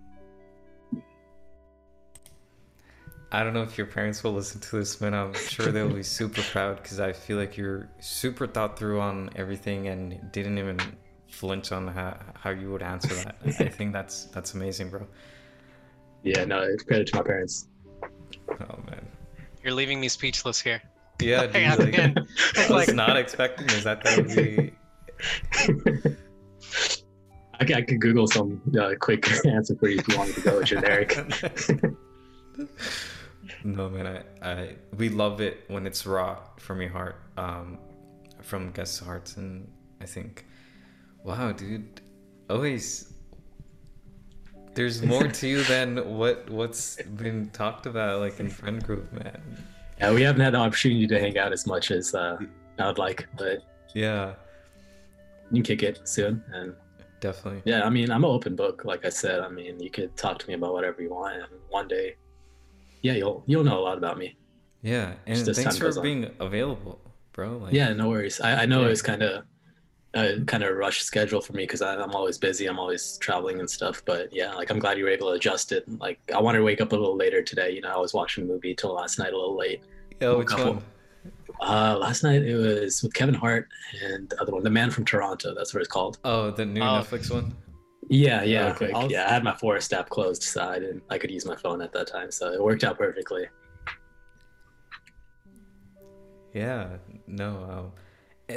I 3.33 3.45
don't 3.45 3.55
know 3.55 3.63
if 3.63 3.79
your 3.79 3.87
parents 3.87 4.25
will 4.25 4.33
listen 4.33 4.61
to 4.61 4.79
this, 4.79 4.97
but 4.97 5.15
I'm 5.15 5.35
sure 5.35 5.71
they'll 5.71 5.89
be 5.89 6.03
super 6.21 6.43
proud 6.43 6.83
because 6.83 6.99
I 6.99 7.13
feel 7.13 7.37
like 7.37 7.57
you're 7.57 7.89
super 8.01 8.47
thought 8.47 8.79
through 8.79 9.01
on 9.01 9.31
everything 9.37 9.89
and 9.89 10.33
didn't 10.33 10.59
even 10.59 10.79
flinch 11.29 11.71
on 11.71 11.87
how, 11.87 12.19
how 12.35 12.51
you 12.51 12.73
would 12.73 12.83
answer 12.83 13.15
that. 13.15 13.37
I 13.45 13.69
think 13.69 13.93
that's 13.93 14.25
that's 14.27 14.55
amazing, 14.55 14.91
bro. 14.91 15.07
Yeah, 16.25 16.45
no, 16.45 16.61
it's 16.63 16.83
credit 16.83 17.07
to 17.09 17.17
my 17.17 17.23
parents. 17.23 17.69
Oh 18.51 18.79
man. 18.89 19.07
You're 19.63 19.75
leaving 19.75 20.01
me 20.01 20.09
speechless 20.09 20.61
here. 20.61 20.83
Yeah, 21.21 21.47
dude, 21.49 21.79
like, 21.79 21.97
man. 21.97 22.15
I 22.57 22.61
was 22.61 22.71
Like- 22.71 22.95
not 22.95 23.17
expecting 23.17 23.67
this. 23.67 23.87
I 23.87 23.95
thought 23.97 24.19
it 24.19 24.27
would 24.27 24.37
be 24.37 24.73
I 27.61 27.65
could, 27.67 27.77
I 27.77 27.83
could 27.83 28.01
Google 28.01 28.27
some 28.27 28.63
uh, 28.81 28.93
quick 28.99 29.31
answer 29.47 29.77
for 29.77 29.89
you 29.89 29.99
if 29.99 30.09
you 30.09 30.17
wanted 30.17 30.35
to 30.37 30.41
go 30.41 30.63
generic. 30.63 31.15
no 33.65 33.91
man, 33.91 34.07
I, 34.07 34.51
I 34.51 34.77
we 34.97 35.11
love 35.11 35.43
it 35.43 35.65
when 35.69 35.87
it's 35.87 36.07
raw 36.07 36.39
from 36.59 36.81
your 36.81 36.91
heart, 36.91 37.17
um, 37.37 37.79
from 38.41 38.71
guest 38.73 39.05
hearts, 39.05 39.37
and 39.37 39.71
I 40.01 40.07
think, 40.07 40.47
wow, 41.23 41.53
dude, 41.53 42.01
always 42.49 43.13
there's 44.81 45.03
more 45.03 45.29
to 45.29 45.47
you 45.47 45.63
than 45.65 45.89
what 46.19 46.49
what's 46.49 46.97
been 47.23 47.51
talked 47.51 47.85
about 47.85 48.21
like 48.21 48.41
in 48.41 48.49
friend 48.49 48.83
group, 48.83 49.13
man. 49.13 49.39
Yeah, 49.99 50.13
we 50.15 50.23
haven't 50.23 50.41
had 50.41 50.55
the 50.55 50.59
opportunity 50.59 51.07
to 51.07 51.19
hang 51.21 51.37
out 51.37 51.53
as 51.53 51.67
much 51.67 51.91
as 51.91 52.15
uh, 52.15 52.39
I 52.79 52.87
would 52.87 52.97
like, 52.97 53.27
but 53.37 53.59
Yeah, 53.95 54.35
you 55.51 55.63
can 55.63 55.77
kick 55.77 55.83
it 55.83 56.09
soon. 56.09 56.43
And 56.55 56.75
definitely. 57.21 57.61
yeah, 57.67 57.83
I 57.85 57.91
mean, 57.91 58.11
I'm 58.11 58.25
an 58.25 58.31
open 58.31 58.57
book. 58.57 58.85
Like 58.87 59.05
I 59.05 59.11
said, 59.11 59.41
I 59.41 59.51
mean, 59.51 59.79
you 59.79 59.91
could 59.91 60.17
talk 60.17 60.39
to 60.39 60.49
me 60.49 60.55
about 60.55 60.73
whatever 60.73 61.03
you 61.03 61.11
want, 61.11 61.35
and 61.37 61.47
one 61.69 61.87
day, 61.87 62.17
yeah, 63.03 63.13
you'll 63.21 63.43
you'll 63.47 63.65
know 63.65 63.79
a 63.79 63.85
lot 63.89 63.99
about 63.99 64.17
me. 64.17 64.37
Yeah, 64.83 65.13
and 65.27 65.39
thanks 65.45 65.77
for 65.77 65.85
goes 65.85 65.99
on. 65.99 66.03
being 66.03 66.31
available, 66.41 66.99
bro. 67.33 67.59
Like, 67.59 67.75
Yeah, 67.75 67.93
no 67.93 68.09
worries. 68.09 68.41
I, 68.41 68.63
I 68.63 68.67
know 68.67 68.81
Yeah. 68.81 68.87
it 68.87 68.91
was 68.97 69.03
kind 69.03 69.23
of 69.23 69.45
a 70.15 70.41
kind 70.47 70.65
of 70.65 70.77
rush 70.77 71.03
schedule 71.03 71.41
for 71.41 71.53
me 71.53 71.63
because 71.65 71.83
I'm 71.83 72.13
always 72.15 72.37
busy. 72.39 72.67
I'm 72.67 72.79
always 72.79 73.17
traveling 73.19 73.61
and 73.61 73.71
stuff. 73.71 74.03
But 74.05 74.33
yeah, 74.33 74.53
like 74.55 74.71
I'm 74.71 74.79
glad 74.79 74.99
you 74.99 75.05
were 75.05 75.11
able 75.11 75.29
to 75.29 75.35
adjust 75.35 75.71
it. 75.73 75.85
Like 76.01 76.19
I 76.35 76.41
wanted 76.41 76.59
to 76.59 76.65
wake 76.65 76.81
up 76.81 76.93
a 76.93 76.97
little 76.97 77.17
later 77.17 77.43
today. 77.43 77.71
You 77.71 77.81
know, 77.81 77.91
I 77.95 77.99
was 77.99 78.13
watching 78.13 78.45
a 78.45 78.47
movie 78.47 78.75
till 78.75 78.93
last 78.95 79.19
night 79.19 79.33
a 79.33 79.37
little 79.37 79.57
late. 79.57 79.83
Yeah, 80.21 80.35
which 80.35 80.49
Couple. 80.49 80.75
one? 80.75 80.83
Uh, 81.61 81.97
last 81.99 82.23
night 82.25 82.43
it 82.43 82.57
was 82.57 83.03
with 83.03 83.13
Kevin 83.15 83.35
Hart 83.35 83.69
and 84.03 84.29
the 84.31 84.41
other 84.41 84.53
one, 84.53 84.63
The 84.65 84.71
Man 84.71 84.91
from 84.91 85.05
Toronto. 85.05 85.55
That's 85.55 85.75
what 85.75 85.81
it's 85.81 85.89
called. 85.91 86.19
Oh, 86.25 86.51
the 86.51 86.65
new 86.65 86.81
Oh. 86.81 86.85
Netflix 87.03 87.31
one. 87.33 87.55
Yeah, 88.09 88.43
yeah, 88.43 88.71
Okay. 88.73 88.91
quick. 88.91 89.11
Yeah, 89.11 89.27
I 89.29 89.33
had 89.33 89.45
my 89.45 89.55
Forest 89.55 89.93
app 89.93 90.09
closed, 90.09 90.43
so 90.43 90.65
I 90.67 90.81
didn't. 90.81 91.03
I 91.11 91.19
could 91.19 91.31
use 91.31 91.47
my 91.47 91.55
phone 91.55 91.81
at 91.81 91.93
that 91.93 92.09
time, 92.09 92.33
so 92.33 92.51
it 92.53 92.61
worked 92.61 92.83
out 92.83 92.99
perfectly. 92.99 93.47
Yeah, 96.53 96.89
no. 97.27 97.49
Um, 97.71 97.79
and 97.79 97.93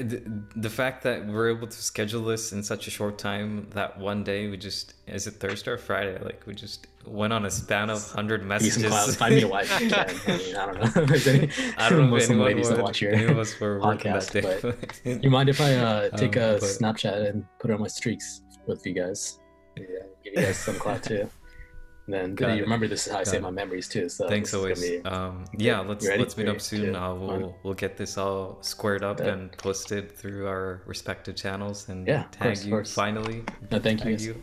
the, 0.01 0.69
fact 0.69 1.03
that 1.03 1.25
we're 1.27 1.49
able 1.49 1.67
to 1.67 1.81
schedule 1.81 2.23
this 2.23 2.51
in 2.53 2.63
such 2.63 2.87
a 2.87 2.91
short 2.91 3.17
time, 3.17 3.67
that 3.71 3.99
one 3.99 4.23
day 4.23 4.47
we 4.49 4.57
just 4.57 4.93
is 5.07 5.27
it 5.27 5.35
Thursday 5.35 5.71
or 5.71 5.77
Friday? 5.77 6.17
Like 6.23 6.43
we 6.47 6.53
just 6.55 6.87
went 7.05 7.33
on 7.33 7.45
a 7.45 7.51
span 7.51 7.89
of 7.89 8.01
hundred 8.11 8.41
Give 8.41 8.49
me 8.61 8.69
some 8.69 8.83
messages. 8.83 8.91
clout. 8.91 9.09
Find 9.15 9.35
me 9.35 9.41
a 9.43 9.47
wife. 9.47 9.81
if. 9.81 9.93
I, 10.27 10.37
mean, 10.37 10.55
I 10.55 10.65
don't 10.65 10.75
know. 10.75 11.01
if 11.03 11.07
there's 11.09 11.27
any 11.27 11.49
I 11.77 11.89
don't 11.89 11.99
know 12.09 12.15
if 12.15 12.21
Muslim 12.29 12.39
anyone 12.41 12.45
ladies 12.47 12.69
that 12.69 12.81
watch 12.81 13.01
your 13.01 13.13
any 13.13 13.25
of 13.25 13.37
us 13.37 13.59
were 13.59 13.79
working 13.79 14.11
that 14.13 14.23
podcast, 14.23 15.03
day. 15.03 15.19
You 15.21 15.29
mind 15.29 15.49
if 15.49 15.59
I 15.61 15.75
uh, 15.75 16.09
take 16.17 16.37
Um, 16.37 16.43
a 16.43 16.53
but- 16.53 16.61
Snapchat 16.63 17.29
and 17.29 17.45
put 17.59 17.69
it 17.71 17.73
on 17.75 17.81
my 17.81 17.87
streaks 17.87 18.41
with 18.67 18.85
you 18.85 18.93
guys? 18.93 19.39
Yeah, 19.77 19.85
give 20.23 20.33
you 20.35 20.41
guys 20.41 20.57
some 20.57 20.75
clout 20.75 21.03
too. 21.03 21.29
Then 22.05 22.35
Got 22.35 22.49
you 22.49 22.55
it. 22.57 22.61
remember 22.63 22.87
this 22.89 23.07
is 23.07 23.13
how 23.13 23.19
I 23.19 23.21
Got 23.21 23.27
save 23.31 23.39
it. 23.39 23.43
my 23.43 23.49
memories 23.51 23.87
too. 23.87 24.09
So 24.09 24.27
Thanks 24.27 24.53
always. 24.53 24.81
be- 24.81 25.01
Um, 25.05 25.45
yeah, 25.57 25.79
let's 25.79 26.05
let's 26.05 26.35
meet 26.35 26.49
up 26.49 26.59
soon. 26.59 26.93
two, 26.93 26.99
Uh, 26.99 27.13
we'll 27.15 27.27
one. 27.27 27.53
we'll 27.63 27.73
get 27.73 27.95
this 27.95 28.17
all 28.17 28.57
squared 28.61 29.03
up 29.03 29.17
Bet. 29.19 29.27
and 29.29 29.51
posted 29.57 30.11
through 30.11 30.45
our 30.47 30.81
respective 30.85 31.35
channels 31.37 31.87
and 31.87 32.05
Yeah, 32.05 32.25
tag 32.31 32.57
course, 32.57 32.65
you 32.65 32.83
finally. 32.93 33.43
No, 33.71 33.79
thank 33.79 34.03
you. 34.03 34.15
You. 34.17 34.35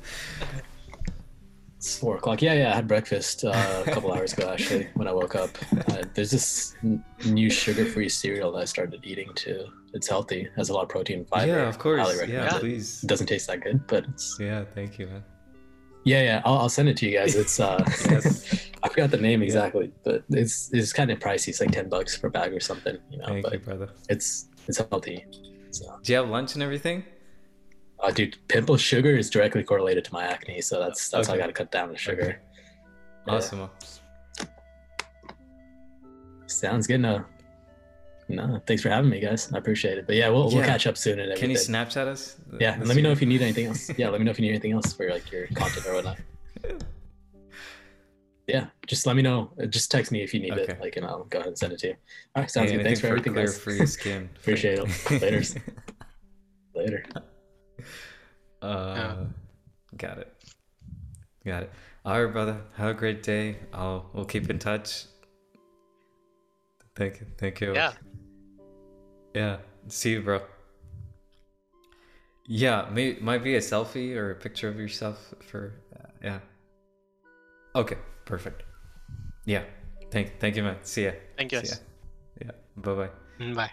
It's 1.76 1.98
four 1.98 2.16
o'clock. 2.16 2.42
Yeah, 2.42 2.54
yeah. 2.54 2.72
I 2.72 2.76
had 2.76 2.86
breakfast 2.88 3.44
uh, 3.44 3.82
a 3.86 3.90
couple 3.94 4.12
hours 4.12 4.32
ago 4.34 4.50
actually 4.50 4.88
when 4.94 5.08
I 5.08 5.12
woke 5.12 5.34
up. 5.34 5.50
Uh, 5.88 6.02
there's 6.14 6.30
this 6.30 6.74
n- 6.84 7.02
new 7.24 7.48
sugar-free 7.48 8.08
cereal 8.10 8.52
that 8.52 8.58
I 8.58 8.64
started 8.66 9.00
eating 9.04 9.30
too. 9.34 9.64
It's 9.94 10.06
healthy, 10.08 10.48
has 10.56 10.68
a 10.68 10.74
lot 10.74 10.82
of 10.82 10.88
protein, 10.90 11.24
fiber. 11.24 11.46
Yeah, 11.46 11.68
of 11.68 11.78
course. 11.78 12.22
Yeah, 12.28 12.54
it. 12.56 12.60
please. 12.60 13.02
It 13.02 13.06
doesn't 13.06 13.26
taste 13.28 13.46
that 13.48 13.60
good, 13.62 13.86
but 13.86 14.04
it's 14.08 14.36
Yeah, 14.38 14.64
thank 14.74 14.98
you, 14.98 15.06
man. 15.06 15.24
Yeah, 16.04 16.22
yeah. 16.22 16.42
I'll, 16.44 16.58
I'll 16.58 16.68
send 16.68 16.88
it 16.88 16.96
to 16.98 17.06
you 17.06 17.18
guys. 17.18 17.34
It's 17.36 17.58
uh, 17.60 17.82
Yes. 18.10 18.70
I 18.82 18.88
forgot 18.88 19.10
the 19.10 19.18
name 19.18 19.40
Yeah. 19.40 19.46
exactly, 19.46 19.92
but 20.04 20.24
it's 20.30 20.72
it's 20.72 20.92
kind 20.92 21.10
of 21.10 21.18
pricey. 21.18 21.48
It's 21.48 21.60
like 21.60 21.70
ten 21.72 21.88
bucks 21.88 22.16
per 22.16 22.28
bag 22.30 22.52
or 22.54 22.60
something, 22.60 22.96
you 23.10 23.18
know. 23.18 23.26
Thank 23.26 23.42
but 23.44 23.52
you, 23.52 23.58
brother. 23.60 23.90
it's 24.08 24.48
it's 24.66 24.78
healthy. 24.78 25.26
So, 25.70 25.98
Do 26.02 26.12
you 26.12 26.18
have 26.18 26.28
lunch 26.28 26.54
and 26.54 26.62
everything? 26.62 27.04
uh, 28.02 28.10
dude, 28.10 28.38
pimple 28.48 28.76
sugar 28.78 29.14
is 29.16 29.28
directly 29.28 29.62
correlated 29.62 30.04
to 30.06 30.12
my 30.14 30.24
acne, 30.24 30.60
so 30.62 30.80
that's 30.80 31.10
that's 31.10 31.28
how 31.28 31.34
I 31.34 31.36
got 31.38 31.48
to 31.48 31.52
cut 31.52 31.70
down 31.70 31.90
the 31.92 31.98
sugar. 31.98 32.22
Okay. 32.22 32.36
Yeah. 33.26 33.34
Awesome. 33.34 33.68
Sounds 36.46 36.86
good. 36.86 36.98
No, 37.00 37.24
no. 38.36 38.60
Thanks 38.66 38.82
for 38.82 38.88
having 38.90 39.10
me, 39.10 39.20
guys. 39.20 39.52
I 39.52 39.58
appreciate 39.58 39.98
it. 39.98 40.06
But 40.06 40.16
yeah, 40.16 40.28
we'll 40.28 40.50
we'll 40.50 40.64
catch 40.64 40.86
up 40.86 40.96
soon 40.96 41.18
and 41.20 41.36
Can 41.38 41.50
you 41.50 41.56
Snapchat 41.56 42.06
us? 42.06 42.36
yeah, 42.58 42.74
and 42.74 42.86
let 42.86 42.96
me 42.96 43.02
know 43.02 43.10
if 43.10 43.20
you 43.20 43.26
need 43.26 43.42
anything 43.42 43.66
else. 43.66 43.90
Yeah, 43.98 44.08
let 44.08 44.20
me 44.20 44.24
know 44.24 44.30
if 44.30 44.38
you 44.38 44.44
need 44.44 44.50
anything 44.50 44.72
else 44.72 44.92
for 44.92 45.08
like 45.10 45.30
your 45.32 45.46
content 45.48 45.86
or 45.86 45.94
whatnot. 45.94 46.18
Yeah, 48.46 48.66
just 48.88 49.06
let 49.06 49.14
me 49.14 49.22
know. 49.22 49.52
Uh, 49.62 49.66
Just 49.66 49.92
text 49.92 50.10
me 50.10 50.22
if 50.24 50.34
you 50.34 50.40
need 50.40 50.52
Okay. 50.54 50.72
it, 50.72 50.80
like, 50.80 50.96
and 50.96 51.06
I'll 51.06 51.22
go 51.22 51.38
ahead 51.38 51.46
and 51.48 51.56
send 51.56 51.72
it 51.72 51.78
to 51.80 51.86
you. 51.88 51.92
All 52.34 52.42
right, 52.42 52.42
Hey, 52.42 52.48
sounds 52.48 52.72
good. 52.72 52.82
Thanks 52.82 52.98
for 53.00 53.06
anything 53.06 53.30
everything, 53.30 53.32
clear 53.34 53.46
guys. 53.46 53.58
for 53.60 53.70
your 53.70 53.86
skin. 53.86 54.28
Appreciate 54.40 54.78
it. 54.80 54.86
Laters. 54.86 55.60
Later. 56.74 57.04
Uh, 58.60 59.16
got 59.96 60.18
it. 60.18 60.34
Got 61.46 61.62
it. 61.64 61.70
All 62.04 62.24
right, 62.24 62.32
brother. 62.32 62.60
Have 62.76 62.88
a 62.88 62.94
great 62.94 63.22
day. 63.22 63.56
I'll 63.72 64.10
we'll 64.14 64.24
keep 64.24 64.50
in 64.50 64.58
touch. 64.58 65.04
Thank 66.96 67.20
you. 67.20 67.26
Thank 67.38 67.60
you. 67.60 67.72
Yeah. 67.74 67.92
Yeah. 69.34 69.58
See 69.88 70.12
you, 70.12 70.22
bro. 70.22 70.42
Yeah, 72.46 72.88
may, 72.90 73.16
might 73.20 73.44
be 73.44 73.54
a 73.54 73.60
selfie 73.60 74.16
or 74.16 74.32
a 74.32 74.34
picture 74.34 74.68
of 74.68 74.78
yourself 74.78 75.34
for 75.40 75.74
uh, 75.96 76.08
yeah. 76.22 76.40
Okay, 77.76 77.96
perfect. 78.24 78.64
Yeah. 79.44 79.62
Thank 80.10 80.40
thank 80.40 80.56
you, 80.56 80.64
man. 80.64 80.76
See 80.82 81.04
ya. 81.04 81.12
Thank 81.36 81.52
you. 81.52 81.60
See 81.60 81.68
ya. 81.68 81.76
Yeah. 82.46 82.50
Bye 82.76 82.94
bye. 82.94 83.10
Mm, 83.38 83.54
Bye. 83.54 83.70